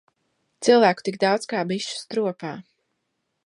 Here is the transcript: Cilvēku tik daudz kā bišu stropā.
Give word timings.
Cilvēku 0.67 1.05
tik 1.09 1.19
daudz 1.25 1.49
kā 1.53 1.61
bišu 1.73 2.01
stropā. 2.01 2.57